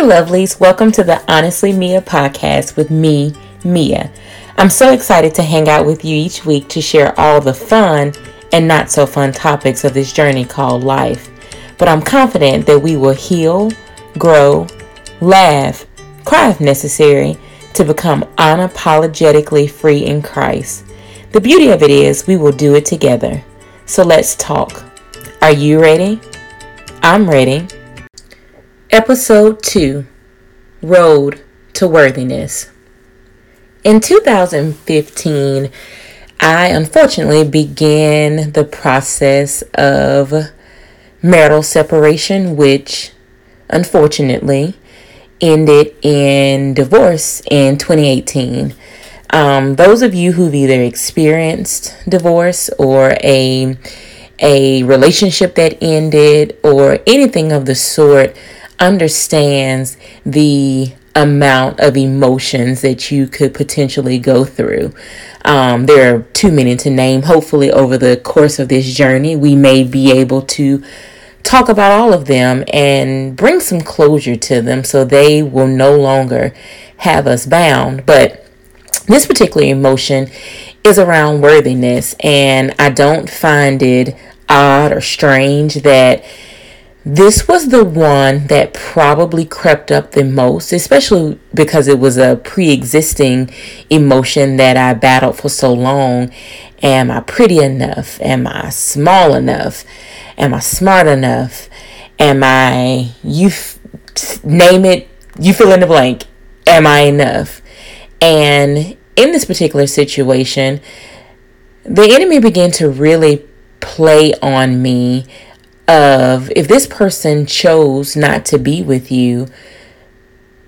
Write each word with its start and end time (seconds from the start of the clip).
Hey, 0.00 0.06
lovelies, 0.06 0.58
welcome 0.58 0.90
to 0.92 1.04
the 1.04 1.22
Honestly 1.30 1.74
Mia 1.74 2.00
podcast 2.00 2.74
with 2.74 2.90
me, 2.90 3.34
Mia. 3.64 4.10
I'm 4.56 4.70
so 4.70 4.94
excited 4.94 5.34
to 5.34 5.42
hang 5.42 5.68
out 5.68 5.84
with 5.84 6.06
you 6.06 6.16
each 6.16 6.46
week 6.46 6.68
to 6.68 6.80
share 6.80 7.12
all 7.20 7.38
the 7.38 7.52
fun 7.52 8.14
and 8.50 8.66
not 8.66 8.90
so 8.90 9.04
fun 9.04 9.30
topics 9.30 9.84
of 9.84 9.92
this 9.92 10.10
journey 10.14 10.46
called 10.46 10.84
life. 10.84 11.28
But 11.76 11.88
I'm 11.88 12.00
confident 12.00 12.64
that 12.64 12.80
we 12.80 12.96
will 12.96 13.12
heal, 13.12 13.70
grow, 14.16 14.66
laugh, 15.20 15.84
cry 16.24 16.48
if 16.48 16.62
necessary, 16.62 17.36
to 17.74 17.84
become 17.84 18.22
unapologetically 18.38 19.70
free 19.70 20.06
in 20.06 20.22
Christ. 20.22 20.86
The 21.32 21.42
beauty 21.42 21.68
of 21.68 21.82
it 21.82 21.90
is 21.90 22.26
we 22.26 22.38
will 22.38 22.52
do 22.52 22.74
it 22.74 22.86
together. 22.86 23.44
So 23.84 24.02
let's 24.02 24.34
talk. 24.36 24.82
Are 25.42 25.52
you 25.52 25.78
ready? 25.78 26.18
I'm 27.02 27.28
ready. 27.28 27.68
Episode 28.92 29.62
2 29.62 30.04
Road 30.82 31.44
to 31.74 31.86
Worthiness. 31.86 32.70
In 33.84 34.00
2015, 34.00 35.70
I 36.40 36.66
unfortunately 36.66 37.48
began 37.48 38.50
the 38.50 38.64
process 38.64 39.62
of 39.74 40.34
marital 41.22 41.62
separation, 41.62 42.56
which 42.56 43.12
unfortunately 43.68 44.74
ended 45.40 45.94
in 46.02 46.74
divorce 46.74 47.42
in 47.48 47.78
2018. 47.78 48.74
Um, 49.32 49.76
those 49.76 50.02
of 50.02 50.14
you 50.14 50.32
who've 50.32 50.52
either 50.52 50.82
experienced 50.82 51.94
divorce 52.08 52.68
or 52.70 53.10
a 53.22 53.78
a 54.40 54.82
relationship 54.82 55.54
that 55.54 55.78
ended 55.80 56.58
or 56.64 56.98
anything 57.06 57.52
of 57.52 57.66
the 57.66 57.74
sort 57.74 58.34
understands 58.80 59.96
the 60.24 60.94
amount 61.14 61.80
of 61.80 61.96
emotions 61.96 62.80
that 62.82 63.10
you 63.10 63.26
could 63.26 63.52
potentially 63.52 64.18
go 64.18 64.44
through. 64.44 64.92
Um, 65.44 65.86
there 65.86 66.14
are 66.14 66.22
too 66.22 66.50
many 66.50 66.76
to 66.76 66.90
name. 66.90 67.22
Hopefully, 67.22 67.70
over 67.70 67.98
the 67.98 68.16
course 68.16 68.58
of 68.58 68.68
this 68.68 68.94
journey, 68.94 69.36
we 69.36 69.54
may 69.54 69.84
be 69.84 70.10
able 70.12 70.42
to 70.42 70.82
talk 71.42 71.68
about 71.68 71.92
all 71.92 72.12
of 72.12 72.26
them 72.26 72.64
and 72.72 73.36
bring 73.36 73.60
some 73.60 73.80
closure 73.80 74.36
to 74.36 74.60
them 74.60 74.84
so 74.84 75.04
they 75.04 75.42
will 75.42 75.66
no 75.66 75.96
longer 75.96 76.54
have 76.98 77.26
us 77.26 77.46
bound. 77.46 78.04
But 78.06 78.46
this 79.06 79.26
particular 79.26 79.66
emotion 79.66 80.30
is 80.84 80.98
around 80.98 81.40
worthiness, 81.40 82.14
and 82.20 82.74
I 82.78 82.90
don't 82.90 83.28
find 83.28 83.82
it 83.82 84.16
odd 84.48 84.92
or 84.92 85.00
strange 85.00 85.74
that 85.76 86.24
this 87.14 87.48
was 87.48 87.70
the 87.70 87.84
one 87.84 88.46
that 88.46 88.72
probably 88.72 89.44
crept 89.44 89.90
up 89.90 90.12
the 90.12 90.22
most, 90.22 90.72
especially 90.72 91.40
because 91.52 91.88
it 91.88 91.98
was 91.98 92.16
a 92.16 92.36
pre 92.36 92.70
existing 92.70 93.50
emotion 93.88 94.56
that 94.58 94.76
I 94.76 94.94
battled 94.94 95.36
for 95.36 95.48
so 95.48 95.72
long. 95.72 96.30
Am 96.82 97.10
I 97.10 97.20
pretty 97.20 97.58
enough? 97.58 98.20
Am 98.20 98.46
I 98.46 98.70
small 98.70 99.34
enough? 99.34 99.84
Am 100.38 100.54
I 100.54 100.60
smart 100.60 101.08
enough? 101.08 101.68
Am 102.20 102.42
I, 102.44 103.12
you 103.24 103.48
f- 103.48 103.78
name 104.44 104.84
it, 104.84 105.08
you 105.38 105.52
fill 105.52 105.72
in 105.72 105.80
the 105.80 105.86
blank. 105.86 106.24
Am 106.66 106.86
I 106.86 107.00
enough? 107.00 107.60
And 108.20 108.96
in 109.16 109.32
this 109.32 109.44
particular 109.44 109.88
situation, 109.88 110.80
the 111.82 112.08
enemy 112.12 112.38
began 112.38 112.70
to 112.72 112.88
really 112.88 113.44
play 113.80 114.32
on 114.42 114.80
me 114.80 115.26
of 115.90 116.52
if 116.54 116.68
this 116.68 116.86
person 116.86 117.46
chose 117.46 118.14
not 118.14 118.44
to 118.46 118.58
be 118.58 118.80
with 118.80 119.10
you, 119.10 119.48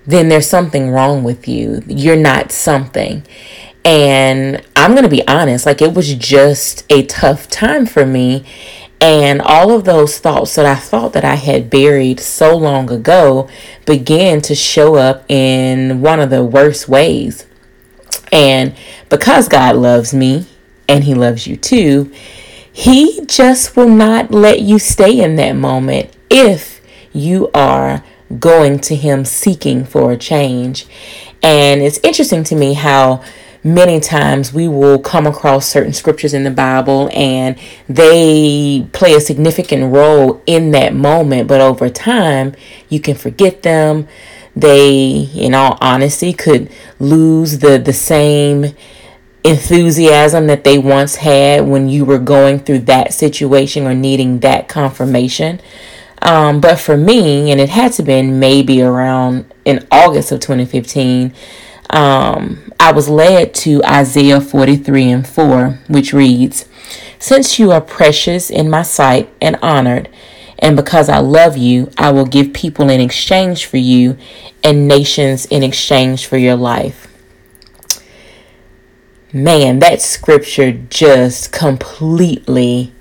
then 0.05 0.27
there's 0.27 0.49
something 0.49 0.89
wrong 0.89 1.23
with 1.23 1.47
you. 1.47 1.81
You're 1.87 2.17
not 2.17 2.51
something. 2.51 3.23
And 3.85 4.61
I'm 4.75 4.91
going 4.91 5.03
to 5.03 5.09
be 5.09 5.25
honest, 5.25 5.65
like 5.65 5.81
it 5.81 5.93
was 5.93 6.13
just 6.15 6.85
a 6.91 7.05
tough 7.05 7.47
time 7.49 7.85
for 7.85 8.05
me. 8.05 8.43
And 8.99 9.41
all 9.41 9.71
of 9.71 9.85
those 9.85 10.19
thoughts 10.19 10.55
that 10.55 10.65
I 10.65 10.75
thought 10.75 11.13
that 11.13 11.25
I 11.25 11.35
had 11.35 11.69
buried 11.69 12.19
so 12.19 12.55
long 12.57 12.91
ago 12.91 13.49
began 13.85 14.41
to 14.41 14.55
show 14.55 14.95
up 14.95 15.23
in 15.29 16.01
one 16.01 16.19
of 16.19 16.29
the 16.29 16.43
worst 16.43 16.89
ways. 16.89 17.45
And 18.31 18.75
because 19.09 19.47
God 19.47 19.77
loves 19.77 20.13
me 20.13 20.47
and 20.89 21.05
He 21.05 21.13
loves 21.13 21.47
you 21.47 21.55
too, 21.55 22.11
he 22.73 23.23
just 23.27 23.75
will 23.77 23.87
not 23.87 24.31
let 24.31 24.61
you 24.61 24.79
stay 24.79 25.21
in 25.21 25.35
that 25.35 25.53
moment 25.53 26.09
if 26.29 26.81
you 27.13 27.51
are 27.53 28.03
going 28.39 28.79
to 28.79 28.95
Him 28.95 29.25
seeking 29.25 29.85
for 29.85 30.11
a 30.11 30.17
change. 30.17 30.87
And 31.43 31.81
it's 31.81 31.99
interesting 32.03 32.43
to 32.45 32.55
me 32.55 32.73
how 32.73 33.23
many 33.63 33.99
times 33.99 34.51
we 34.51 34.67
will 34.67 34.97
come 34.99 35.27
across 35.27 35.67
certain 35.67 35.93
scriptures 35.93 36.33
in 36.33 36.43
the 36.43 36.51
Bible 36.51 37.09
and 37.13 37.57
they 37.87 38.87
play 38.91 39.13
a 39.13 39.21
significant 39.21 39.93
role 39.93 40.41
in 40.47 40.71
that 40.71 40.95
moment, 40.95 41.47
but 41.47 41.61
over 41.61 41.89
time 41.89 42.55
you 42.89 42.99
can 42.99 43.15
forget 43.15 43.61
them. 43.61 44.07
They, 44.55 45.29
in 45.35 45.53
all 45.53 45.77
honesty, 45.79 46.33
could 46.33 46.71
lose 46.99 47.59
the, 47.59 47.77
the 47.77 47.93
same 47.93 48.75
enthusiasm 49.43 50.47
that 50.47 50.63
they 50.63 50.77
once 50.77 51.17
had 51.17 51.67
when 51.67 51.89
you 51.89 52.05
were 52.05 52.19
going 52.19 52.59
through 52.59 52.79
that 52.79 53.13
situation 53.13 53.85
or 53.85 53.93
needing 53.93 54.39
that 54.39 54.69
confirmation. 54.69 55.59
Um, 56.21 56.61
but 56.61 56.79
for 56.79 56.95
me, 56.95 57.51
and 57.51 57.59
it 57.59 57.69
had 57.69 57.91
to 57.93 58.03
been 58.03 58.39
maybe 58.39 58.81
around 58.81 59.53
in 59.65 59.85
August 59.91 60.31
of 60.31 60.39
2015, 60.39 61.33
um, 61.89 62.71
I 62.79 62.93
was 62.93 63.09
led 63.09 63.53
to 63.55 63.83
Isaiah 63.83 64.39
43 64.39 65.11
and 65.11 65.27
4, 65.27 65.79
which 65.89 66.13
reads, 66.13 66.65
Since 67.19 67.59
you 67.59 67.71
are 67.71 67.81
precious 67.81 68.49
in 68.49 68.69
my 68.69 68.83
sight 68.83 69.29
and 69.41 69.57
honored, 69.61 70.07
and 70.59 70.77
because 70.77 71.09
I 71.09 71.19
love 71.19 71.57
you, 71.57 71.91
I 71.97 72.11
will 72.11 72.25
give 72.25 72.53
people 72.53 72.89
in 72.89 73.01
exchange 73.01 73.65
for 73.65 73.77
you 73.77 74.17
and 74.63 74.87
nations 74.87 75.45
in 75.47 75.61
exchange 75.61 76.25
for 76.25 76.37
your 76.37 76.55
life 76.55 77.12
man, 79.33 79.79
that 79.79 80.01
scripture 80.01 80.71
just 80.71 81.51
completely 81.51 82.93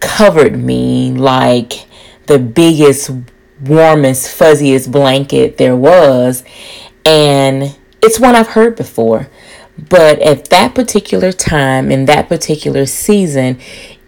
covered 0.00 0.58
me 0.58 1.12
like 1.12 1.86
the 2.26 2.38
biggest, 2.38 3.10
warmest, 3.60 4.36
fuzziest 4.36 4.90
blanket 4.90 5.58
there 5.58 5.76
was. 5.76 6.42
And 7.04 7.76
it's 8.02 8.18
one 8.18 8.34
I've 8.34 8.48
heard 8.48 8.74
before. 8.74 9.28
But 9.78 10.18
at 10.20 10.46
that 10.46 10.74
particular 10.74 11.32
time, 11.32 11.90
in 11.90 12.06
that 12.06 12.28
particular 12.28 12.86
season, 12.86 13.58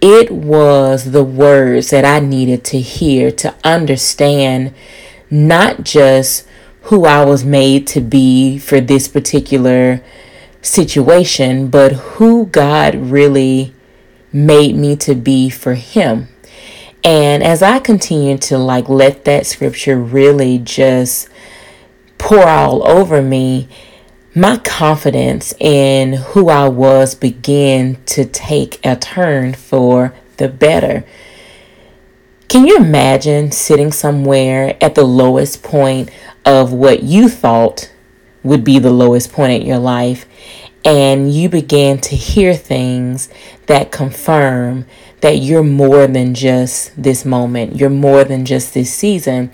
it 0.01 0.31
was 0.31 1.13
the 1.13 1.25
words 1.25 1.91
that 1.91 2.05
I 2.05 2.19
needed 2.19 2.65
to 2.65 2.81
hear 2.81 3.31
to 3.33 3.55
understand 3.63 4.75
not 5.31 5.85
just 5.85 6.47
who 6.83 7.05
I 7.05 7.25
was 7.25 7.45
made 7.45 7.87
to 7.89 8.01
be 8.01 8.59
for 8.59 8.81
this 8.81 9.07
particular 9.07 10.03
situation, 10.63 11.69
but 11.69 11.93
who 11.93 12.47
God 12.47 12.95
really 12.95 13.75
made 14.33 14.77
me 14.77 14.97
to 14.97 15.15
be 15.15 15.51
for 15.51 15.75
Him. 15.75 16.29
And 17.05 17.43
as 17.43 17.63
I 17.63 17.81
continue 17.81 18.39
to 18.39 18.57
like 18.57 18.89
let 18.89 19.25
that 19.25 19.45
scripture 19.47 19.99
really 19.99 20.59
just 20.59 21.29
pour 22.17 22.47
all 22.47 22.89
over 22.89 23.21
me, 23.21 23.69
my 24.35 24.57
confidence 24.59 25.53
in 25.59 26.13
who 26.15 26.49
I 26.49 26.69
was 26.69 27.15
began 27.15 27.99
to 28.07 28.25
take 28.25 28.85
a 28.87 28.97
turn 28.97 29.53
for 29.53 30.15
the 30.37 30.49
better. 30.49 31.05
Can 32.49 32.67
you 32.67 32.77
imagine 32.77 33.51
sitting 33.51 33.93
somewhere 33.93 34.77
at 34.81 34.95
the 34.95 35.05
lowest 35.05 35.63
point 35.63 36.11
of 36.45 36.73
what 36.73 37.03
you 37.03 37.29
thought 37.29 37.93
would 38.43 38.65
be 38.65 38.79
the 38.79 38.91
lowest 38.91 39.33
point 39.33 39.63
in 39.63 39.67
your 39.67 39.79
life 39.79 40.27
and 40.85 41.33
you 41.33 41.49
began 41.49 41.99
to 41.99 42.17
hear 42.17 42.55
things 42.55 43.29
that 43.67 43.93
confirm 43.93 44.85
that 45.21 45.39
you're 45.39 45.63
more 45.63 46.07
than 46.09 46.35
just 46.35 47.01
this 47.01 47.25
moment, 47.25 47.77
you're 47.77 47.91
more 47.91 48.25
than 48.25 48.45
just 48.45 48.75
this 48.75 48.93
season. 48.93 49.51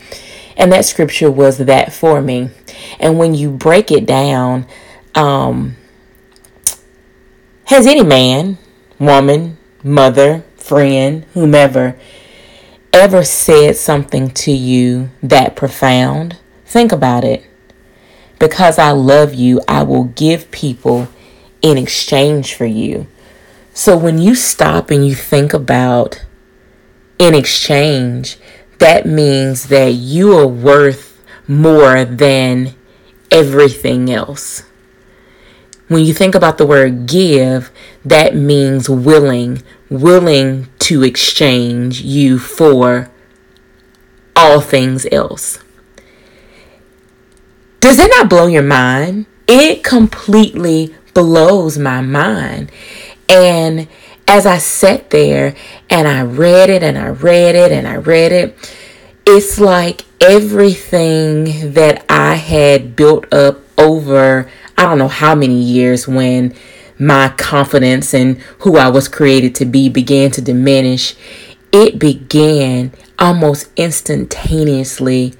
And 0.56 0.72
that 0.72 0.86
scripture 0.86 1.30
was 1.30 1.58
that 1.58 1.92
for 1.92 2.22
me. 2.22 2.50
And 2.98 3.18
when 3.18 3.34
you 3.34 3.50
break 3.50 3.92
it 3.92 4.06
down, 4.06 4.66
um, 5.14 5.76
has 7.66 7.86
any 7.86 8.02
man, 8.02 8.56
woman, 8.98 9.58
mother, 9.84 10.44
friend, 10.56 11.24
whomever, 11.34 11.98
ever 12.92 13.22
said 13.22 13.76
something 13.76 14.30
to 14.30 14.50
you 14.50 15.10
that 15.22 15.54
profound? 15.54 16.38
Think 16.64 16.92
about 16.92 17.24
it. 17.24 17.47
Because 18.38 18.78
I 18.78 18.90
love 18.92 19.34
you, 19.34 19.60
I 19.66 19.82
will 19.82 20.04
give 20.04 20.50
people 20.50 21.08
in 21.62 21.76
exchange 21.76 22.54
for 22.54 22.66
you. 22.66 23.06
So 23.74 23.96
when 23.96 24.18
you 24.18 24.34
stop 24.34 24.90
and 24.90 25.06
you 25.06 25.14
think 25.14 25.52
about 25.52 26.24
in 27.18 27.34
exchange, 27.34 28.38
that 28.78 29.06
means 29.06 29.68
that 29.68 29.94
you 29.94 30.36
are 30.36 30.46
worth 30.46 31.20
more 31.48 32.04
than 32.04 32.74
everything 33.30 34.10
else. 34.10 34.62
When 35.88 36.04
you 36.04 36.12
think 36.12 36.34
about 36.34 36.58
the 36.58 36.66
word 36.66 37.06
give, 37.06 37.70
that 38.04 38.36
means 38.36 38.90
willing, 38.90 39.62
willing 39.88 40.68
to 40.80 41.02
exchange 41.02 42.02
you 42.02 42.38
for 42.38 43.10
all 44.36 44.60
things 44.60 45.06
else. 45.10 45.58
Does 47.80 47.98
it 47.98 48.10
not 48.16 48.28
blow 48.28 48.46
your 48.46 48.62
mind? 48.62 49.26
It 49.46 49.84
completely 49.84 50.94
blows 51.14 51.78
my 51.78 52.00
mind. 52.00 52.70
And 53.28 53.88
as 54.26 54.46
I 54.46 54.58
sat 54.58 55.10
there 55.10 55.54
and 55.88 56.06
I 56.08 56.22
read 56.22 56.70
it 56.70 56.82
and 56.82 56.98
I 56.98 57.08
read 57.08 57.54
it 57.54 57.72
and 57.72 57.86
I 57.86 57.96
read 57.96 58.32
it, 58.32 58.74
it's 59.26 59.58
like 59.58 60.04
everything 60.20 61.72
that 61.72 62.04
I 62.08 62.34
had 62.34 62.96
built 62.96 63.32
up 63.32 63.60
over 63.78 64.50
I 64.78 64.84
don't 64.84 64.98
know 64.98 65.08
how 65.08 65.34
many 65.34 65.60
years 65.60 66.06
when 66.06 66.54
my 67.00 67.30
confidence 67.30 68.14
in 68.14 68.40
who 68.60 68.76
I 68.76 68.88
was 68.88 69.08
created 69.08 69.54
to 69.56 69.64
be 69.64 69.88
began 69.88 70.30
to 70.32 70.40
diminish, 70.40 71.16
it 71.72 71.98
began 71.98 72.92
almost 73.18 73.70
instantaneously 73.76 75.34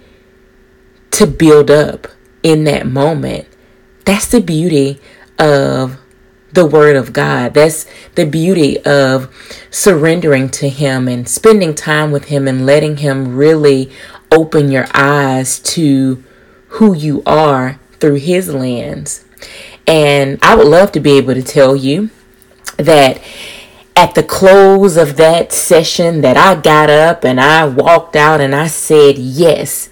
to 1.13 1.27
build 1.27 1.71
up 1.71 2.09
in 2.43 2.65
that 2.65 2.87
moment. 2.87 3.47
That's 4.05 4.29
the 4.29 4.41
beauty 4.41 5.01
of 5.39 5.99
the 6.53 6.67
Word 6.67 6.97
of 6.97 7.13
God. 7.13 7.55
That's 7.55 7.87
the 8.15 8.25
beauty 8.25 8.83
of 8.85 9.33
surrendering 9.71 10.49
to 10.51 10.69
Him 10.69 11.09
and 11.09 11.29
spending 11.29 11.75
time 11.75 12.11
with 12.11 12.27
Him 12.27 12.49
and 12.49 12.65
letting 12.65 12.99
Him 12.99 13.37
really 13.37 13.91
open 14.31 14.71
your 14.71 14.87
eyes 14.95 15.59
to 15.61 16.23
who 16.69 16.95
you 16.95 17.23
are 17.27 17.79
through 18.01 18.17
His 18.17 18.53
lens. 18.53 19.25
And 19.87 20.39
I 20.43 20.55
would 20.55 20.67
love 20.67 20.93
to 20.93 21.01
be 21.01 21.13
able 21.13 21.35
to 21.35 21.43
tell 21.43 21.77
you 21.77 22.11
that 22.77 23.21
at 23.97 24.15
the 24.15 24.23
close 24.23 24.97
of 24.97 25.17
that 25.17 25.53
session 25.53 26.21
that 26.21 26.37
I 26.37 26.61
got 26.61 26.89
up 26.89 27.25
and 27.25 27.41
I 27.41 27.67
walked 27.67 28.15
out 28.15 28.41
and 28.41 28.55
I 28.55 28.69
said, 28.69 29.19
"Yes, 29.19 29.89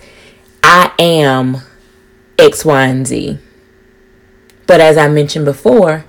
I 0.63 0.93
am 0.99 1.63
X, 2.39 2.65
Y, 2.65 2.87
and 2.87 3.07
Z." 3.07 3.39
But 4.67 4.81
as 4.81 4.97
I 4.97 5.09
mentioned 5.09 5.45
before, 5.45 6.05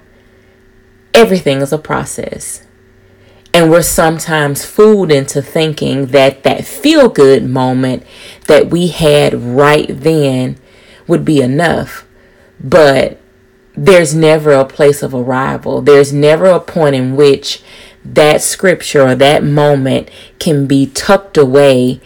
everything 1.14 1.62
is 1.62 1.72
a 1.72 1.78
process. 1.78 2.64
And 3.54 3.72
we're 3.72 3.82
sometimes 3.82 4.66
fooled 4.66 5.12
into 5.12 5.42
thinking 5.42 6.08
that 6.08 6.44
that 6.44 6.66
feel 6.66 7.10
good 7.10 7.50
moment 7.50 8.04
that 8.48 8.70
we 8.70 8.88
had 8.88 9.34
right 9.34 9.88
then 9.90 10.58
would 11.08 11.26
be 11.26 11.42
enough. 11.42 12.06
But 12.60 13.20
there's 13.76 14.14
never 14.14 14.52
a 14.52 14.66
place 14.66 15.02
of 15.02 15.14
arrival. 15.14 15.82
There's 15.82 16.12
never 16.12 16.46
a 16.46 16.60
point 16.60 16.96
in 16.96 17.16
which 17.16 17.64
that 18.04 18.42
scripture 18.42 19.02
or 19.02 19.16
that 19.16 19.44
moment 19.44 20.10
can 20.40 20.66
be 20.66 20.88
tucked 20.88 21.38
away 21.38 22.02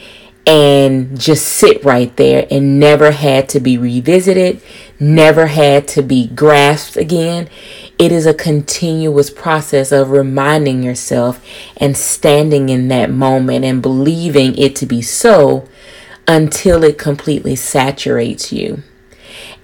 and 0.45 1.19
just 1.19 1.47
sit 1.47 1.83
right 1.83 2.15
there 2.17 2.47
and 2.49 2.79
never 2.79 3.11
had 3.11 3.47
to 3.49 3.59
be 3.59 3.77
revisited, 3.77 4.61
never 4.99 5.47
had 5.47 5.88
to 5.89 6.01
be 6.01 6.27
grasped 6.27 6.97
again. 6.97 7.47
It 7.99 8.11
is 8.11 8.25
a 8.25 8.33
continuous 8.33 9.29
process 9.29 9.91
of 9.91 10.09
reminding 10.09 10.81
yourself 10.81 11.43
and 11.77 11.95
standing 11.95 12.69
in 12.69 12.88
that 12.88 13.11
moment 13.11 13.63
and 13.63 13.81
believing 13.81 14.57
it 14.57 14.75
to 14.77 14.88
be 14.88 15.01
so 15.01 15.67
until 16.27 16.83
it 16.83 16.97
completely 16.97 17.55
saturates 17.55 18.51
you. 18.51 18.81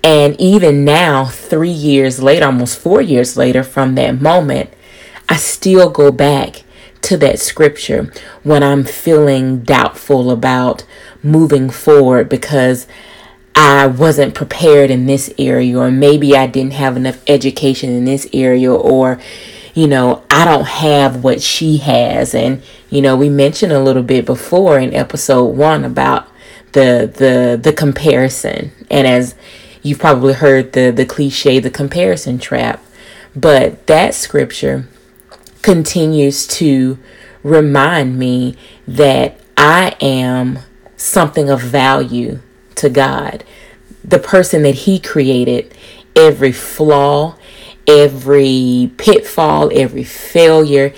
And 0.03 0.39
even 0.39 0.85
now, 0.85 1.25
three 1.25 1.69
years 1.69 2.21
later, 2.21 2.45
almost 2.45 2.77
four 2.77 3.01
years 3.01 3.35
later 3.35 3.63
from 3.63 3.95
that 3.95 4.21
moment, 4.21 4.69
I 5.27 5.38
still 5.38 5.89
go 5.89 6.12
back 6.12 6.63
to 7.01 7.17
that 7.17 7.39
scripture 7.39 8.11
when 8.44 8.63
I'm 8.63 8.83
feeling 8.83 9.59
doubtful 9.61 10.31
about 10.31 10.83
moving 11.23 11.69
forward 11.69 12.29
because 12.29 12.88
I 13.55 13.88
wasn't 13.88 14.35
prepared 14.35 14.91
in 14.91 15.05
this 15.05 15.33
area, 15.38 15.77
or 15.77 15.89
maybe 15.89 16.35
I 16.35 16.47
didn't 16.47 16.73
have 16.73 16.95
enough 16.95 17.23
education 17.27 17.89
in 17.89 18.05
this 18.05 18.27
area, 18.33 18.71
or 18.71 19.19
you 19.73 19.88
know, 19.88 20.23
I 20.31 20.44
don't 20.44 20.65
have 20.65 21.23
what 21.23 21.41
she 21.41 21.77
has. 21.77 22.33
And, 22.33 22.63
you 22.89 23.00
know, 23.00 23.15
we 23.15 23.29
mentioned 23.29 23.71
a 23.71 23.79
little 23.79 24.01
bit 24.01 24.25
before 24.25 24.79
in 24.79 24.93
episode 24.93 25.55
one 25.55 25.83
about 25.83 26.27
the 26.71 27.11
the 27.13 27.59
the 27.61 27.73
comparison. 27.73 28.71
And 28.89 29.05
as 29.05 29.35
You've 29.88 30.00
probably 30.00 30.33
heard 30.33 30.73
the, 30.73 30.91
the 30.91 31.05
cliche, 31.05 31.59
the 31.59 31.69
comparison 31.69 32.39
trap. 32.39 32.83
But 33.33 33.88
that 33.88 34.13
scripture 34.13 34.88
continues 35.62 36.48
to 36.48 36.98
remind 37.44 38.18
me 38.18 38.56
that 38.88 39.39
I 39.56 39.95
am 40.01 40.59
something 40.95 41.50
of 41.50 41.62
value 41.62 42.39
to 42.75 42.89
God. 42.89 43.44
The 44.04 44.19
person 44.19 44.63
that 44.63 44.75
He 44.75 45.00
created, 45.00 45.74
every 46.15 46.51
flaw, 46.51 47.38
every 47.86 48.92
pitfall, 48.98 49.71
every 49.74 50.04
failure, 50.04 50.94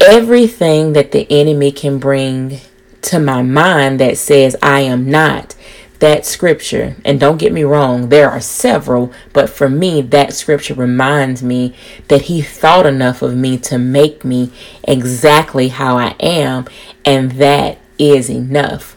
everything 0.00 0.92
that 0.92 1.12
the 1.12 1.26
enemy 1.30 1.72
can 1.72 1.98
bring 1.98 2.60
to 3.02 3.18
my 3.18 3.42
mind 3.42 4.00
that 4.00 4.18
says 4.18 4.56
I 4.62 4.80
am 4.80 5.10
not 5.10 5.55
that 6.00 6.26
scripture, 6.26 6.96
and 7.04 7.18
don't 7.18 7.38
get 7.38 7.52
me 7.52 7.64
wrong, 7.64 8.08
there 8.08 8.30
are 8.30 8.40
several, 8.40 9.12
but 9.32 9.48
for 9.48 9.68
me, 9.68 10.02
that 10.02 10.32
scripture 10.32 10.74
reminds 10.74 11.42
me 11.42 11.74
that 12.08 12.22
He 12.22 12.42
thought 12.42 12.86
enough 12.86 13.22
of 13.22 13.36
me 13.36 13.58
to 13.58 13.78
make 13.78 14.24
me 14.24 14.52
exactly 14.84 15.68
how 15.68 15.96
I 15.96 16.14
am, 16.20 16.66
and 17.04 17.32
that 17.32 17.78
is 17.98 18.30
enough. 18.30 18.94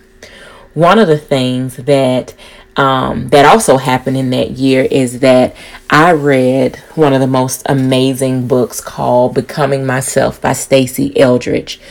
One 0.73 0.99
of 0.99 1.07
the 1.07 1.17
things 1.17 1.77
that 1.77 2.35
um, 2.75 3.27
that 3.29 3.45
also 3.45 3.75
happened 3.77 4.15
in 4.15 4.29
that 4.29 4.51
year 4.51 4.87
is 4.89 5.19
that 5.19 5.53
I 5.89 6.13
read 6.13 6.77
one 6.95 7.11
of 7.11 7.19
the 7.19 7.27
most 7.27 7.63
amazing 7.65 8.47
books 8.47 8.79
called 8.79 9.33
Becoming 9.33 9.85
Myself 9.85 10.39
by 10.39 10.51
Stasi 10.51 11.11
Eldredge. 11.17 11.81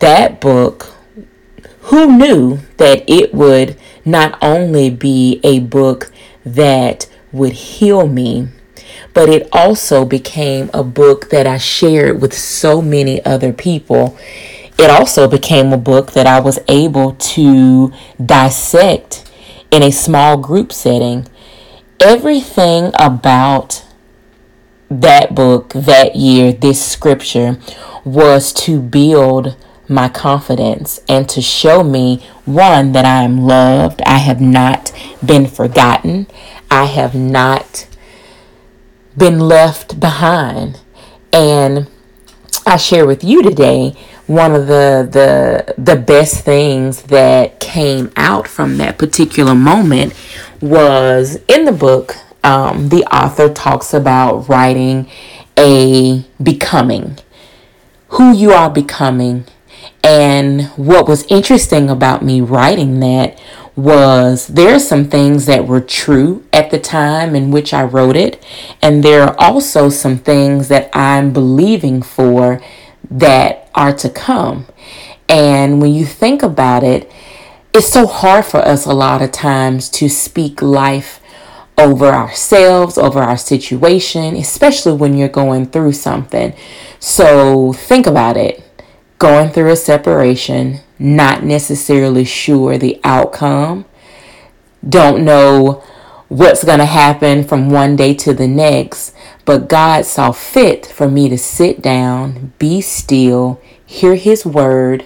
That 0.00 0.40
book 0.40 0.92
who 1.90 2.16
knew 2.16 2.60
that 2.76 3.02
it 3.08 3.34
would 3.34 3.76
not 4.04 4.38
only 4.40 4.90
be 4.90 5.40
a 5.42 5.58
book 5.58 6.12
that 6.46 7.10
would 7.32 7.52
heal 7.52 8.06
me, 8.06 8.46
but 9.12 9.28
it 9.28 9.48
also 9.52 10.04
became 10.04 10.70
a 10.72 10.84
book 10.84 11.30
that 11.30 11.48
I 11.48 11.58
shared 11.58 12.22
with 12.22 12.32
so 12.32 12.80
many 12.80 13.24
other 13.24 13.52
people. 13.52 14.16
It 14.78 14.88
also 14.88 15.26
became 15.26 15.72
a 15.72 15.76
book 15.76 16.12
that 16.12 16.28
I 16.28 16.38
was 16.38 16.60
able 16.68 17.14
to 17.14 17.92
dissect 18.24 19.28
in 19.72 19.82
a 19.82 19.90
small 19.90 20.36
group 20.36 20.72
setting. 20.72 21.26
Everything 21.98 22.92
about 23.00 23.84
that 24.88 25.34
book 25.34 25.72
that 25.72 26.14
year, 26.14 26.52
this 26.52 26.84
scripture, 26.84 27.58
was 28.04 28.52
to 28.52 28.80
build 28.80 29.56
my 29.90 30.08
confidence 30.08 31.00
and 31.08 31.28
to 31.28 31.42
show 31.42 31.82
me 31.82 32.24
one 32.44 32.92
that 32.92 33.04
I 33.04 33.22
am 33.22 33.42
loved, 33.44 34.00
I 34.02 34.18
have 34.18 34.40
not 34.40 34.92
been 35.24 35.46
forgotten, 35.46 36.26
I 36.70 36.84
have 36.84 37.14
not 37.14 37.88
been 39.16 39.40
left 39.40 39.98
behind. 40.00 40.80
And 41.32 41.88
I 42.66 42.76
share 42.76 43.06
with 43.06 43.24
you 43.24 43.42
today 43.42 43.94
one 44.26 44.54
of 44.54 44.68
the 44.68 45.08
the 45.10 45.74
the 45.76 45.96
best 45.96 46.44
things 46.44 47.02
that 47.04 47.58
came 47.58 48.12
out 48.14 48.46
from 48.46 48.76
that 48.76 48.96
particular 48.96 49.56
moment 49.56 50.14
was 50.60 51.36
in 51.48 51.64
the 51.64 51.72
book 51.72 52.14
um, 52.44 52.90
the 52.90 53.04
author 53.06 53.52
talks 53.52 53.92
about 53.92 54.48
writing 54.48 55.08
a 55.58 56.24
becoming 56.40 57.18
who 58.10 58.32
you 58.32 58.52
are 58.52 58.70
becoming 58.70 59.46
and 60.02 60.66
what 60.76 61.06
was 61.06 61.26
interesting 61.28 61.90
about 61.90 62.24
me 62.24 62.40
writing 62.40 63.00
that 63.00 63.38
was 63.76 64.46
there 64.48 64.74
are 64.74 64.80
some 64.80 65.08
things 65.08 65.46
that 65.46 65.66
were 65.66 65.80
true 65.80 66.44
at 66.52 66.70
the 66.70 66.78
time 66.78 67.34
in 67.34 67.50
which 67.50 67.72
I 67.72 67.82
wrote 67.82 68.16
it, 68.16 68.44
and 68.82 69.02
there 69.02 69.22
are 69.22 69.36
also 69.38 69.88
some 69.88 70.18
things 70.18 70.68
that 70.68 70.90
I'm 70.92 71.32
believing 71.32 72.02
for 72.02 72.60
that 73.10 73.70
are 73.74 73.92
to 73.94 74.08
come. 74.08 74.66
And 75.28 75.80
when 75.80 75.94
you 75.94 76.04
think 76.04 76.42
about 76.42 76.82
it, 76.82 77.10
it's 77.72 77.88
so 77.88 78.06
hard 78.06 78.44
for 78.44 78.58
us 78.58 78.84
a 78.84 78.92
lot 78.92 79.22
of 79.22 79.30
times 79.30 79.88
to 79.90 80.08
speak 80.08 80.60
life 80.60 81.20
over 81.78 82.06
ourselves, 82.06 82.98
over 82.98 83.20
our 83.20 83.36
situation, 83.36 84.34
especially 84.36 84.92
when 84.92 85.16
you're 85.16 85.28
going 85.28 85.66
through 85.66 85.92
something. 85.92 86.52
So 86.98 87.72
think 87.72 88.06
about 88.06 88.36
it 88.36 88.69
going 89.20 89.50
through 89.50 89.70
a 89.70 89.76
separation, 89.76 90.80
not 90.98 91.44
necessarily 91.44 92.24
sure 92.24 92.78
the 92.78 92.98
outcome, 93.04 93.84
don't 94.88 95.22
know 95.22 95.84
what's 96.28 96.64
going 96.64 96.78
to 96.78 96.86
happen 96.86 97.44
from 97.44 97.68
one 97.68 97.96
day 97.96 98.14
to 98.14 98.32
the 98.32 98.48
next, 98.48 99.14
but 99.44 99.68
God 99.68 100.06
saw 100.06 100.32
fit 100.32 100.86
for 100.86 101.06
me 101.06 101.28
to 101.28 101.36
sit 101.36 101.82
down, 101.82 102.54
be 102.58 102.80
still, 102.80 103.60
hear 103.84 104.14
His 104.14 104.46
word, 104.46 105.04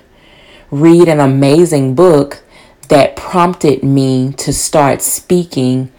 read 0.71 1.09
an 1.09 1.19
amazing 1.19 1.97
book 1.97 2.45
that 2.89 3.17
prompted 3.17 3.83
me 3.83 4.33
to 4.35 4.53
start 4.53 5.03
speaking 5.03 5.91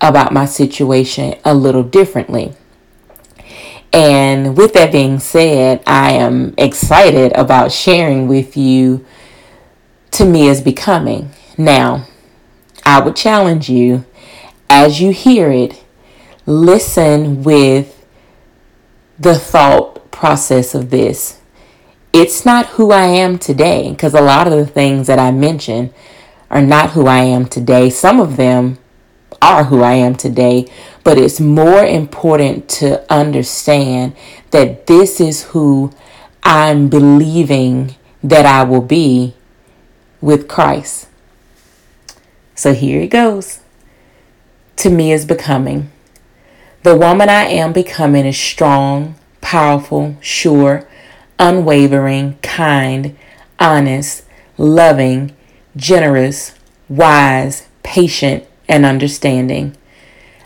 about 0.00 0.32
my 0.32 0.44
situation 0.44 1.38
a 1.44 1.54
little 1.54 1.84
differently. 1.84 2.52
And 3.92 4.56
with 4.56 4.72
that 4.74 4.92
being 4.92 5.18
said, 5.18 5.82
I 5.86 6.12
am 6.12 6.54
excited 6.56 7.32
about 7.32 7.72
sharing 7.72 8.28
with 8.28 8.56
you 8.56 9.04
to 10.12 10.24
me 10.24 10.48
is 10.48 10.60
becoming. 10.60 11.30
Now, 11.58 12.06
I 12.84 13.00
would 13.00 13.16
challenge 13.16 13.68
you 13.68 14.04
as 14.68 15.00
you 15.00 15.10
hear 15.10 15.50
it, 15.50 15.82
listen 16.46 17.42
with 17.42 18.06
the 19.18 19.34
thought 19.34 20.10
process 20.12 20.74
of 20.74 20.90
this. 20.90 21.40
It's 22.12 22.44
not 22.44 22.66
who 22.66 22.92
I 22.92 23.04
am 23.04 23.38
today, 23.38 23.90
because 23.90 24.14
a 24.14 24.22
lot 24.22 24.46
of 24.46 24.52
the 24.52 24.66
things 24.66 25.06
that 25.08 25.18
I 25.18 25.30
mentioned 25.30 25.92
are 26.50 26.62
not 26.62 26.90
who 26.90 27.06
I 27.06 27.18
am 27.18 27.46
today. 27.46 27.90
Some 27.90 28.20
of 28.20 28.36
them 28.36 28.78
are 29.42 29.64
who 29.64 29.82
I 29.82 29.94
am 29.94 30.14
today, 30.14 30.66
but 31.04 31.18
it's 31.18 31.40
more 31.40 31.84
important 31.84 32.68
to 32.70 33.10
understand 33.12 34.14
that 34.50 34.86
this 34.86 35.20
is 35.20 35.44
who 35.44 35.92
I'm 36.42 36.88
believing 36.88 37.94
that 38.22 38.46
I 38.46 38.62
will 38.64 38.82
be 38.82 39.34
with 40.20 40.48
Christ. 40.48 41.08
So 42.54 42.74
here 42.74 43.00
it 43.00 43.08
goes. 43.08 43.60
To 44.76 44.90
me 44.90 45.12
is 45.12 45.24
becoming. 45.24 45.90
The 46.82 46.96
woman 46.96 47.28
I 47.28 47.44
am 47.44 47.72
becoming 47.72 48.26
is 48.26 48.38
strong, 48.38 49.14
powerful, 49.40 50.16
sure, 50.20 50.88
unwavering, 51.38 52.38
kind, 52.42 53.16
honest, 53.58 54.24
loving, 54.56 55.34
generous, 55.76 56.54
wise, 56.88 57.68
patient, 57.82 58.46
and 58.70 58.86
understanding. 58.86 59.76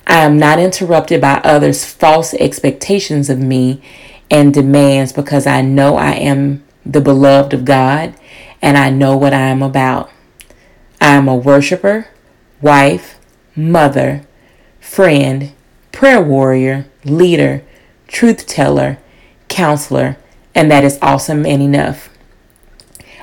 I 0.06 0.20
am 0.20 0.38
not 0.38 0.58
interrupted 0.58 1.20
by 1.20 1.40
others' 1.44 1.84
false 1.84 2.34
expectations 2.34 3.30
of 3.30 3.38
me 3.38 3.82
and 4.30 4.52
demands 4.52 5.12
because 5.12 5.46
I 5.46 5.60
know 5.60 5.96
I 5.96 6.12
am 6.12 6.64
the 6.84 7.00
beloved 7.00 7.54
of 7.54 7.64
God 7.64 8.14
and 8.60 8.76
I 8.76 8.90
know 8.90 9.16
what 9.16 9.34
I 9.34 9.46
am 9.48 9.62
about. 9.62 10.10
I 11.00 11.14
am 11.14 11.28
a 11.28 11.36
worshiper, 11.36 12.08
wife, 12.60 13.18
mother, 13.54 14.26
friend, 14.80 15.52
prayer 15.92 16.22
warrior, 16.22 16.86
leader, 17.04 17.62
truth 18.08 18.46
teller, 18.46 18.98
counselor, 19.48 20.16
and 20.54 20.70
that 20.70 20.84
is 20.84 20.98
awesome 21.02 21.44
and 21.44 21.62
enough. 21.62 22.08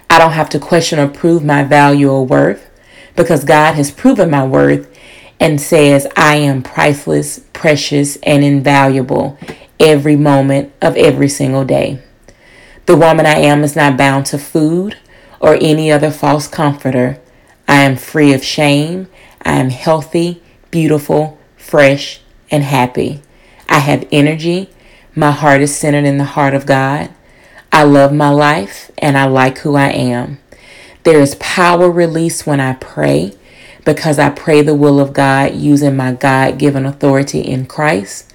I 0.10 0.20
don't 0.20 0.34
have 0.34 0.50
to 0.50 0.60
question 0.60 1.00
or 1.00 1.08
prove 1.08 1.44
my 1.44 1.64
value 1.64 2.10
or 2.10 2.26
worth 2.26 2.71
because 3.16 3.44
God 3.44 3.76
has 3.76 3.92
proven 3.92 4.30
my 4.30 4.46
worth 4.46 4.90
and 5.40 5.60
says 5.60 6.08
I 6.16 6.36
am 6.36 6.62
priceless, 6.62 7.40
precious, 7.54 8.18
and 8.18 8.44
invaluable 8.44 9.38
every 9.80 10.16
moment 10.16 10.72
of 10.82 10.96
every 10.96 11.30
single 11.30 11.66
day. 11.66 12.02
The 12.86 12.98
woman 12.98 13.26
I 13.26 13.36
am 13.36 13.64
is 13.64 13.76
not 13.76 13.98
bound 13.98 14.26
to 14.28 14.38
food 14.38 14.98
or 15.40 15.58
any 15.60 15.92
other 15.92 16.12
false 16.12 16.48
comforter. 16.48 17.20
I 17.68 17.84
am 17.84 17.96
free 17.96 18.34
of 18.34 18.44
shame. 18.44 19.08
I 19.44 19.54
am 19.54 19.70
healthy, 19.70 20.42
beautiful, 20.70 21.40
fresh, 21.58 22.22
and 22.52 22.64
happy. 22.64 23.22
I 23.68 23.80
have 23.80 24.08
energy. 24.12 24.70
My 25.16 25.32
heart 25.32 25.62
is 25.62 25.76
centered 25.76 26.06
in 26.06 26.18
the 26.18 26.26
heart 26.26 26.54
of 26.54 26.66
God. 26.66 27.10
I 27.72 27.84
love 27.84 28.14
my 28.14 28.30
life 28.30 28.92
and 28.98 29.18
I 29.18 29.26
like 29.26 29.60
who 29.60 29.76
I 29.76 29.88
am. 29.88 30.41
There 31.04 31.20
is 31.20 31.36
power 31.36 31.90
released 31.90 32.46
when 32.46 32.60
I 32.60 32.74
pray 32.74 33.34
because 33.86 34.20
I 34.20 34.30
pray 34.30 34.62
the 34.62 34.76
will 34.76 35.00
of 35.00 35.14
God 35.14 35.56
using 35.56 35.96
my 35.96 36.14
God 36.14 36.60
given 36.60 36.86
authority 36.86 37.40
in 37.40 37.66
Christ. 37.66 38.32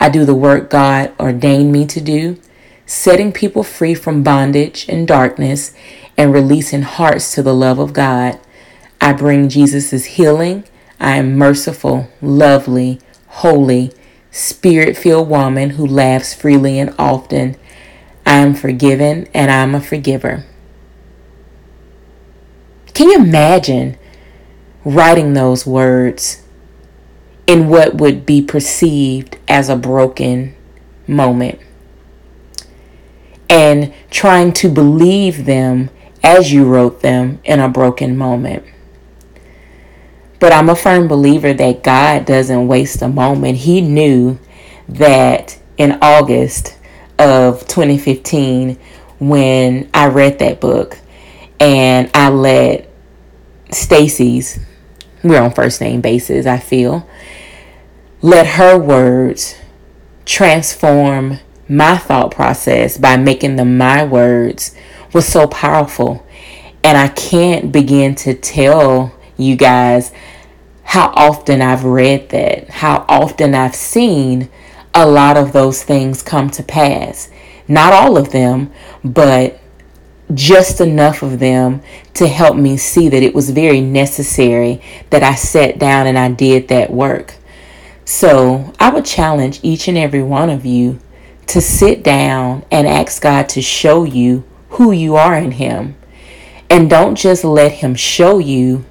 I 0.00 0.08
do 0.08 0.24
the 0.24 0.34
work 0.34 0.70
God 0.70 1.12
ordained 1.20 1.70
me 1.70 1.86
to 1.86 2.00
do, 2.00 2.38
setting 2.86 3.32
people 3.32 3.62
free 3.62 3.94
from 3.94 4.22
bondage 4.22 4.86
and 4.88 5.06
darkness 5.06 5.72
and 6.16 6.32
releasing 6.32 6.82
hearts 6.82 7.34
to 7.34 7.42
the 7.42 7.54
love 7.54 7.78
of 7.78 7.92
God. 7.92 8.38
I 9.00 9.12
bring 9.12 9.48
Jesus' 9.48 10.04
healing. 10.04 10.64
I 10.98 11.16
am 11.16 11.38
merciful, 11.38 12.08
lovely, 12.20 12.98
holy, 13.26 13.92
spirit 14.30 14.96
filled 14.96 15.28
woman 15.28 15.70
who 15.70 15.86
laughs 15.86 16.34
freely 16.34 16.78
and 16.78 16.94
often. 16.98 17.56
I 18.26 18.36
am 18.36 18.54
forgiven 18.54 19.28
and 19.32 19.50
I 19.50 19.62
am 19.62 19.74
a 19.74 19.80
forgiver. 19.80 20.44
Can 23.00 23.08
you 23.08 23.16
imagine 23.16 23.96
writing 24.84 25.32
those 25.32 25.66
words 25.66 26.42
in 27.46 27.66
what 27.68 27.94
would 27.94 28.26
be 28.26 28.42
perceived 28.42 29.38
as 29.48 29.70
a 29.70 29.76
broken 29.76 30.54
moment 31.06 31.58
and 33.48 33.94
trying 34.10 34.52
to 34.52 34.68
believe 34.68 35.46
them 35.46 35.88
as 36.22 36.52
you 36.52 36.66
wrote 36.66 37.00
them 37.00 37.40
in 37.42 37.58
a 37.58 37.70
broken 37.70 38.18
moment. 38.18 38.66
But 40.38 40.52
I'm 40.52 40.68
a 40.68 40.76
firm 40.76 41.08
believer 41.08 41.54
that 41.54 41.82
God 41.82 42.26
doesn't 42.26 42.68
waste 42.68 43.00
a 43.00 43.08
moment. 43.08 43.56
He 43.56 43.80
knew 43.80 44.38
that 44.90 45.58
in 45.78 45.98
August 46.02 46.76
of 47.18 47.66
2015, 47.66 48.78
when 49.20 49.88
I 49.94 50.08
read 50.08 50.38
that 50.40 50.60
book 50.60 50.98
and 51.58 52.10
I 52.12 52.28
let 52.28 52.89
Stasi's, 53.72 54.58
we're 55.22 55.40
on 55.40 55.52
first 55.52 55.80
name 55.80 56.00
basis, 56.00 56.46
I 56.46 56.58
feel, 56.58 57.08
let 58.22 58.46
her 58.46 58.78
words 58.78 59.56
transform 60.24 61.38
my 61.68 61.96
thought 61.96 62.32
process 62.32 62.98
by 62.98 63.16
making 63.16 63.56
them 63.56 63.78
my 63.78 64.04
words 64.04 64.74
was 65.12 65.26
so 65.26 65.46
powerful. 65.46 66.26
And 66.82 66.98
I 66.98 67.08
can't 67.08 67.70
begin 67.70 68.14
to 68.16 68.34
tell 68.34 69.14
you 69.36 69.56
guys 69.56 70.12
how 70.82 71.12
often 71.14 71.62
I've 71.62 71.84
read 71.84 72.30
that, 72.30 72.68
how 72.68 73.04
often 73.08 73.54
I've 73.54 73.76
seen 73.76 74.50
a 74.92 75.06
lot 75.06 75.36
of 75.36 75.52
those 75.52 75.84
things 75.84 76.22
come 76.22 76.50
to 76.50 76.62
pass. 76.62 77.30
Not 77.68 77.92
all 77.92 78.16
of 78.16 78.32
them, 78.32 78.72
but 79.04 79.59
just 80.34 80.80
enough 80.80 81.22
of 81.22 81.38
them 81.38 81.82
to 82.14 82.28
help 82.28 82.56
me 82.56 82.76
see 82.76 83.08
that 83.08 83.22
it 83.22 83.34
was 83.34 83.50
very 83.50 83.80
necessary 83.80 84.80
that 85.10 85.22
I 85.22 85.34
sat 85.34 85.78
down 85.78 86.06
and 86.06 86.18
I 86.18 86.30
did 86.30 86.68
that 86.68 86.90
work. 86.90 87.34
So 88.04 88.72
I 88.78 88.90
would 88.90 89.04
challenge 89.04 89.60
each 89.62 89.88
and 89.88 89.96
every 89.96 90.22
one 90.22 90.50
of 90.50 90.66
you 90.66 91.00
to 91.46 91.60
sit 91.60 92.02
down 92.02 92.64
and 92.70 92.86
ask 92.86 93.22
God 93.22 93.48
to 93.50 93.62
show 93.62 94.04
you 94.04 94.44
who 94.70 94.92
you 94.92 95.16
are 95.16 95.36
in 95.36 95.52
Him. 95.52 95.96
And 96.68 96.88
don't 96.88 97.16
just 97.16 97.44
let 97.44 97.72
Him 97.72 97.94
show 97.94 98.38
you, 98.38 98.84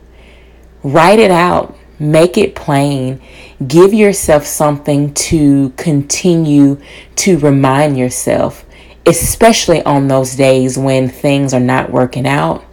write 0.83 1.19
it 1.19 1.31
out, 1.31 1.77
make 1.99 2.37
it 2.37 2.55
plain, 2.55 3.21
give 3.65 3.93
yourself 3.93 4.45
something 4.45 5.13
to 5.13 5.69
continue 5.71 6.79
to 7.17 7.37
remind 7.39 7.97
yourself 7.97 8.65
especially 9.09 9.81
on 9.83 10.07
those 10.07 10.35
days 10.35 10.77
when 10.77 11.09
things 11.09 11.53
are 11.53 11.59
not 11.59 11.91
working 11.91 12.27
out. 12.27 12.63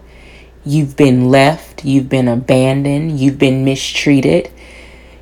You've 0.65 0.97
been 0.97 1.31
left, 1.31 1.85
you've 1.85 2.09
been 2.09 2.29
abandoned, 2.29 3.19
you've 3.19 3.39
been 3.39 3.65
mistreated, 3.65 4.51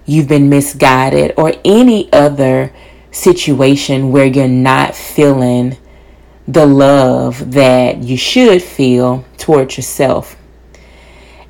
you've 0.06 0.26
been 0.26 0.48
misguided, 0.48 1.34
or 1.36 1.52
any 1.64 2.12
other 2.12 2.72
situation 3.12 4.10
where 4.10 4.26
you're 4.26 4.48
not 4.48 4.96
feeling 4.96 5.76
the 6.48 6.66
love 6.66 7.52
that 7.52 8.02
you 8.02 8.16
should 8.16 8.60
feel 8.62 9.24
towards 9.38 9.76
yourself. 9.76 10.36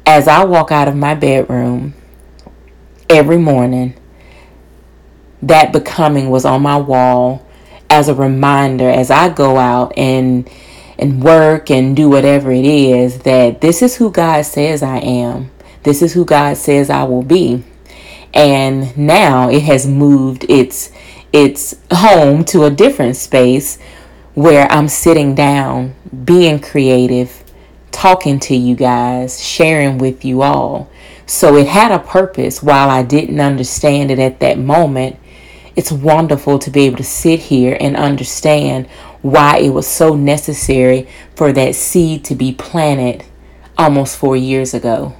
As 0.05 0.29
I 0.29 0.45
walk 0.45 0.71
out 0.71 0.89
of 0.89 0.97
my 0.97 1.15
bedroom 1.15 1.95
every 3.09 3.39
morning, 3.39 3.95
that 5.43 5.73
becoming 5.73 6.31
was 6.31 6.45
on 6.45 6.63
my 6.63 6.77
wall 6.77 7.47
as 7.91 8.09
a 8.09 8.15
reminder 8.15 8.89
as 8.89 9.11
I 9.11 9.29
go 9.29 9.57
out 9.57 9.97
and 9.97 10.49
and 10.99 11.23
work 11.23 11.71
and 11.71 11.97
do 11.97 12.09
whatever 12.09 12.53
it 12.53 12.65
is 12.65 13.21
that 13.21 13.61
this 13.61 13.83
is 13.83 13.97
who 13.97 14.11
God 14.11 14.43
says 14.43 14.83
I 14.83 14.99
am. 14.99 15.51
This 15.83 16.03
is 16.03 16.13
who 16.15 16.25
God 16.25 16.57
says 16.57 16.89
I 16.89 17.05
will 17.05 17.23
be. 17.23 17.65
And 18.33 18.97
now 18.97 19.49
it 19.49 19.63
has 19.63 19.87
moved 19.87 20.45
its 20.49 20.91
its 21.33 21.75
home 21.93 22.45
to 22.45 22.65
a 22.65 22.71
different 22.71 23.17
space 23.17 23.79
where 24.35 24.71
I'm 24.71 24.89
sitting 24.89 25.35
down, 25.35 25.95
being 26.25 26.61
creative, 26.61 27.43
talking 27.91 28.39
to 28.41 28.57
you 28.57 28.77
guys, 28.77 29.45
sharing 29.45 29.99
with 29.99 30.25
you 30.25 30.43
all. 30.43 30.91
So 31.27 31.57
it 31.57 31.67
had 31.67 31.91
a 31.91 31.99
purpose 31.99 32.63
while 32.63 32.91
I 32.91 33.03
didn't 33.03 33.41
understand 33.41 34.11
it 34.11 34.19
at 34.19 34.41
that 34.41 34.59
moment. 34.59 35.17
It's 35.77 35.91
wonderful 35.91 36.59
to 36.61 36.71
be 36.71 36.87
able 36.87 36.99
to 36.99 37.05
sit 37.05 37.41
here 37.41 37.77
and 37.81 37.97
understand 37.97 38.87
why 39.23 39.59
it 39.59 39.71
was 39.71 39.87
so 39.87 40.15
necessary 40.15 41.09
for 41.35 41.53
that 41.53 41.75
seed 41.75 42.25
to 42.27 42.35
be 42.35 42.53
planted 42.53 43.25
almost 43.77 44.17
four 44.17 44.37
years 44.37 44.73
ago. 44.73 45.17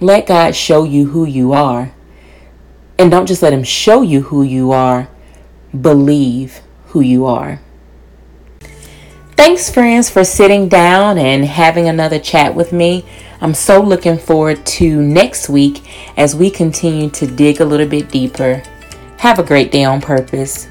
Let 0.00 0.26
God 0.26 0.56
show 0.56 0.84
you 0.84 1.06
who 1.10 1.24
you 1.24 1.52
are. 1.52 1.94
And 2.98 3.10
don't 3.10 3.26
just 3.26 3.42
let 3.42 3.52
Him 3.52 3.64
show 3.64 4.02
you 4.02 4.22
who 4.22 4.42
you 4.42 4.72
are, 4.72 5.08
believe 5.78 6.60
who 6.86 7.00
you 7.00 7.26
are. 7.26 7.60
Thanks, 9.36 9.68
friends, 9.68 10.08
for 10.08 10.22
sitting 10.22 10.68
down 10.68 11.18
and 11.18 11.44
having 11.44 11.88
another 11.88 12.20
chat 12.20 12.54
with 12.54 12.72
me. 12.72 13.04
I'm 13.40 13.52
so 13.52 13.82
looking 13.82 14.16
forward 14.16 14.64
to 14.64 15.02
next 15.02 15.48
week 15.48 15.82
as 16.16 16.36
we 16.36 16.48
continue 16.50 17.10
to 17.10 17.26
dig 17.26 17.60
a 17.60 17.64
little 17.64 17.88
bit 17.88 18.08
deeper. 18.10 18.62
Have 19.18 19.40
a 19.40 19.42
great 19.42 19.72
day 19.72 19.82
on 19.82 20.00
purpose. 20.00 20.68